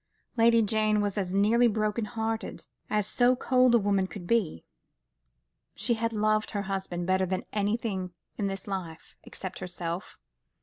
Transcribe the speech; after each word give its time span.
Lady 0.35 0.63
Jane 0.63 0.99
was 0.99 1.15
as 1.15 1.31
nearly 1.31 1.67
broken 1.67 2.05
hearted 2.05 2.65
as 2.89 3.05
so 3.05 3.35
cold 3.35 3.75
a 3.75 3.77
woman 3.77 4.07
could 4.07 4.25
be. 4.25 4.65
She 5.75 5.93
had 5.93 6.11
loved 6.11 6.49
her 6.49 6.63
husband 6.63 7.05
better 7.05 7.27
than 7.27 7.45
anything 7.53 8.11
in 8.35 8.47
this 8.47 8.65
life, 8.65 9.15
except 9.21 9.59
herself. 9.59 10.17